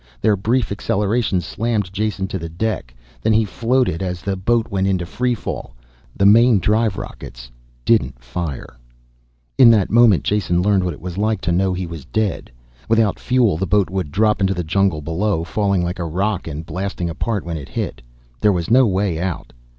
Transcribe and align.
Their 0.19 0.35
brief 0.35 0.71
acceleration 0.71 1.41
slammed 1.41 1.93
Jason 1.93 2.25
to 2.29 2.39
the 2.39 2.49
deck, 2.49 2.95
then 3.21 3.33
he 3.33 3.45
floated 3.45 4.01
as 4.01 4.23
the 4.23 4.35
boat 4.35 4.67
went 4.71 4.87
into 4.87 5.05
free 5.05 5.35
fall. 5.35 5.75
The 6.15 6.25
main 6.25 6.57
drive 6.57 6.97
rockets 6.97 7.51
didn't 7.85 8.17
fire. 8.17 8.77
In 9.59 9.69
that 9.69 9.91
moment 9.91 10.23
Jason 10.23 10.63
learned 10.63 10.83
what 10.83 10.95
it 10.95 11.01
was 11.01 11.19
like 11.19 11.39
to 11.41 11.51
know 11.51 11.71
he 11.71 11.85
was 11.85 12.05
dead. 12.05 12.49
Without 12.89 13.19
fuel 13.19 13.57
the 13.57 13.67
boat 13.67 13.91
would 13.91 14.11
drop 14.11 14.41
into 14.41 14.55
the 14.55 14.63
jungle 14.63 15.01
below, 15.01 15.43
falling 15.43 15.83
like 15.83 15.99
a 15.99 16.03
rock 16.05 16.47
and 16.47 16.65
blasting 16.65 17.07
apart 17.07 17.45
when 17.45 17.55
it 17.57 17.69
hit. 17.69 18.01
There 18.39 18.51
was 18.51 18.71
no 18.71 18.87
way 18.87 19.19
out. 19.21 19.53